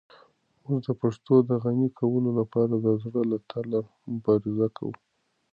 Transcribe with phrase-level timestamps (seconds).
[0.65, 3.79] موږ د پښتو د غني کولو لپاره د زړه له تله
[4.13, 4.95] مبارزه کوو.